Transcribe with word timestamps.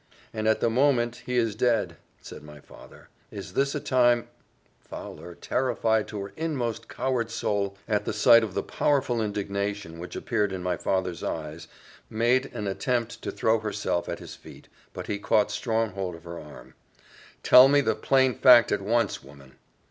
"And 0.33 0.47
at 0.47 0.61
the 0.61 0.69
moment 0.71 1.21
he 1.27 1.37
is 1.37 1.53
dead," 1.53 1.95
said 2.21 2.41
my 2.41 2.59
father, 2.59 3.09
"is 3.29 3.53
this 3.53 3.75
a 3.75 3.79
time" 3.79 4.29
Fowler, 4.89 5.35
terrified 5.35 6.07
to 6.07 6.19
her 6.21 6.33
inmost 6.35 6.87
coward 6.89 7.29
soul 7.29 7.77
at 7.87 8.05
the 8.05 8.11
sight 8.11 8.43
of 8.43 8.55
the 8.55 8.63
powerful 8.63 9.21
indignation 9.21 9.99
which 9.99 10.15
appeared 10.15 10.51
in 10.51 10.63
my 10.63 10.75
father's 10.75 11.21
eyes, 11.23 11.67
made 12.09 12.47
an 12.47 12.65
attempt 12.65 13.21
to 13.21 13.29
throw 13.31 13.59
herself 13.59 14.09
at 14.09 14.17
his 14.17 14.33
feet, 14.33 14.69
but 14.91 15.05
he 15.05 15.19
caught 15.19 15.51
strong 15.51 15.91
hold 15.91 16.15
of 16.15 16.23
her 16.23 16.39
arm. 16.39 16.73
"Tell 17.43 17.67
me 17.67 17.79
the 17.79 17.93
plain 17.93 18.33
fact 18.33 18.71
at 18.71 18.81
once, 18.81 19.23
woman." 19.23 19.53